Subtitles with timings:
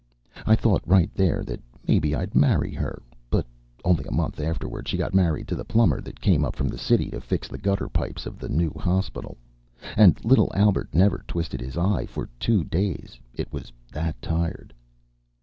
[0.47, 3.03] I thought right there that mebbe I'd marry her.
[3.29, 3.45] But
[3.85, 6.77] only a month afterward she got married to the plumber that came up from the
[6.79, 9.37] city to fix the gutter pipes of the new hospital.
[9.95, 14.73] And little Albert never twisted his eye for two days, it was that tired.